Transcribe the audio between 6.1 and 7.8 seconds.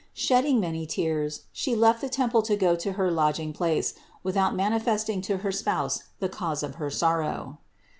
the cause of her sorrow.